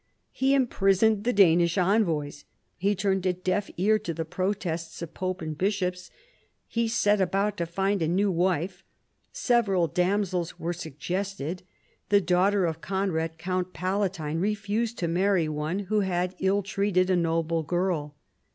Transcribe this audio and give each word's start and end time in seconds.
He 0.31 0.55
imprisoned 0.55 1.25
the 1.25 1.31
Danish 1.31 1.77
envoys: 1.77 2.45
he 2.75 2.95
turned 2.95 3.23
a 3.27 3.33
deaf 3.33 3.69
ear 3.77 3.99
to 3.99 4.15
the 4.15 4.25
protests 4.25 4.99
of 5.03 5.13
pope 5.13 5.43
and 5.43 5.55
bishops: 5.55 6.09
he 6.67 6.87
set 6.87 7.21
about 7.21 7.55
to 7.57 7.67
find 7.67 8.01
a 8.01 8.07
new 8.07 8.31
wife. 8.31 8.83
Several 9.31 9.85
damsels 9.87 10.57
were 10.57 10.73
suggested. 10.73 11.61
The 12.09 12.19
daughter 12.19 12.65
of 12.65 12.81
Conrad, 12.81 13.37
count 13.37 13.73
Palatine, 13.73 14.39
refused 14.39 14.97
to 14.97 15.07
marry 15.07 15.47
one 15.47 15.77
who 15.81 15.99
had 15.99 16.33
ill 16.39 16.63
treated 16.63 17.11
a 17.11 17.15
noble 17.15 17.61
girl. 17.61 18.15